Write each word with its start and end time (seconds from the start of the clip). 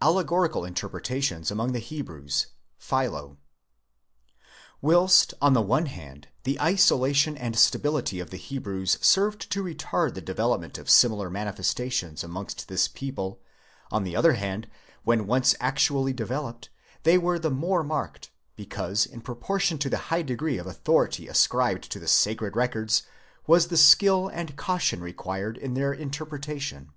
ALLEGORICAL 0.00 0.64
INTERPRETATIONS 0.64 1.50
AMONG 1.50 1.72
THE 1.72 1.78
HEBREWS.—PHILO. 1.80 3.36
Whilst, 4.80 5.34
on 5.42 5.52
the 5.52 5.60
one 5.60 5.84
hand, 5.84 6.28
the 6.44 6.58
isolation 6.58 7.36
and 7.36 7.54
stability 7.54 8.18
of 8.18 8.30
the 8.30 8.38
Hebrews 8.38 8.96
served 9.02 9.50
to 9.52 9.62
retard 9.62 10.14
the 10.14 10.22
development 10.22 10.78
of 10.78 10.88
similar 10.88 11.28
manifestations 11.28 12.24
amongst 12.24 12.66
this 12.68 12.88
people, 12.88 13.42
on 13.90 14.04
the 14.04 14.16
other 14.16 14.32
hand, 14.32 14.70
when 15.02 15.26
once 15.26 15.54
actually 15.60 16.14
developed, 16.14 16.70
they 17.02 17.18
were 17.18 17.38
the 17.38 17.50
more 17.50 17.84
marked; 17.84 18.30
because, 18.56 19.04
in 19.04 19.20
proportion 19.20 19.76
to 19.76 19.90
the 19.90 19.98
high 20.08 20.22
degree 20.22 20.56
of 20.56 20.66
authority 20.66 21.28
ascribed 21.28 21.92
to 21.92 21.98
the 22.00 22.08
sacred 22.08 22.56
records, 22.56 23.02
was 23.46 23.66
the 23.68 23.76
skill 23.76 24.28
and 24.28 24.56
caution 24.56 25.00
required 25.02 25.58
in 25.58 25.74
their 25.74 25.92
interpretation. 25.92 26.88